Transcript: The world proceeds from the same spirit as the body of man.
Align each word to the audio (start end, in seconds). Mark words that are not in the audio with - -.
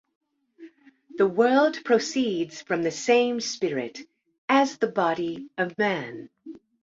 The 1.17 1.27
world 1.27 1.83
proceeds 1.85 2.59
from 2.63 2.81
the 2.81 2.89
same 2.89 3.39
spirit 3.39 3.99
as 4.49 4.79
the 4.79 4.87
body 4.87 5.49
of 5.59 5.77
man. 5.77 6.31